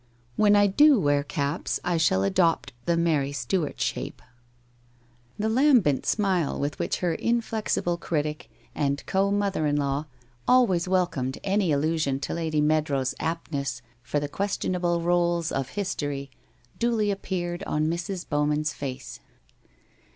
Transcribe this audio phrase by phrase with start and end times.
[0.35, 4.19] When I do wear caps, I shall adopt the Mary Stuart shape/...
[5.37, 10.05] The lambent smile with which her inflexible critic and co mother in law
[10.47, 16.31] always welcomed any allusion to Lady Meadrow's aptness for the questionable roles of history
[16.79, 18.27] duly appeared on Mrs.
[18.27, 19.19] Bowman's face.